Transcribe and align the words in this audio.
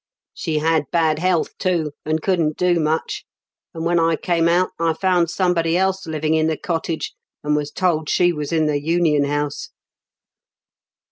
She 0.33 0.57
had 0.57 0.89
bad 0.91 1.19
health, 1.19 1.55
too, 1.59 1.91
and 2.07 2.23
couldn't 2.23 2.57
do 2.57 2.79
much; 2.79 3.23
and 3.71 3.85
when 3.85 3.99
I 3.99 4.15
came 4.15 4.47
out 4.47 4.71
I 4.79 4.93
found 4.93 5.29
somebody 5.29 5.77
else 5.77 6.07
living 6.07 6.33
in 6.33 6.47
the 6.47 6.57
cottage, 6.57 7.13
and 7.43 7.55
was 7.55 7.69
told 7.69 8.09
she 8.09 8.33
was 8.33 8.51
in 8.51 8.65
the 8.65 8.81
union 8.83 9.25
house. 9.25 9.69